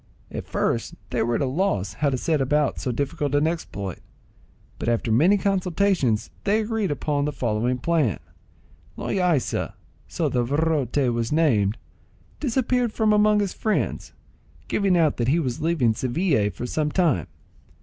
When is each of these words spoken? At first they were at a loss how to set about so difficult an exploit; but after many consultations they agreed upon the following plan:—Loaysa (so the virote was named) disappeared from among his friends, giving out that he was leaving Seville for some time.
At 0.31 0.47
first 0.47 0.95
they 1.11 1.21
were 1.21 1.35
at 1.35 1.41
a 1.41 1.45
loss 1.45 1.93
how 1.93 2.09
to 2.09 2.17
set 2.17 2.41
about 2.41 2.79
so 2.79 2.91
difficult 2.91 3.35
an 3.35 3.45
exploit; 3.45 3.99
but 4.79 4.89
after 4.89 5.11
many 5.11 5.37
consultations 5.37 6.31
they 6.43 6.59
agreed 6.59 6.89
upon 6.89 7.25
the 7.25 7.31
following 7.31 7.77
plan:—Loaysa 7.77 9.73
(so 10.07 10.27
the 10.27 10.43
virote 10.43 10.97
was 11.13 11.31
named) 11.31 11.77
disappeared 12.39 12.91
from 12.91 13.13
among 13.13 13.41
his 13.41 13.53
friends, 13.53 14.13
giving 14.67 14.97
out 14.97 15.17
that 15.17 15.27
he 15.27 15.37
was 15.37 15.61
leaving 15.61 15.93
Seville 15.93 16.49
for 16.49 16.65
some 16.65 16.89
time. 16.91 17.27